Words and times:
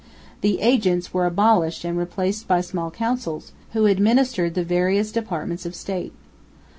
The 0.41 0.61
"agents" 0.61 1.13
were 1.13 1.27
abolished 1.27 1.85
and 1.85 1.95
replaced 1.95 2.47
by 2.47 2.61
small 2.61 2.89
councils, 2.89 3.51
who 3.73 3.85
administered 3.85 4.55
the 4.55 4.63
various 4.63 5.11
departments 5.11 5.63
of 5.63 5.75
State. 5.75 6.13